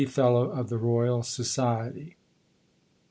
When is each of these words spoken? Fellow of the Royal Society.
Fellow 0.07 0.49
of 0.49 0.69
the 0.69 0.79
Royal 0.79 1.21
Society. 1.21 2.15